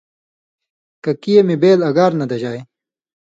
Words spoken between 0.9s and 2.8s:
ککی اْے می بېل اگار نہ دژائ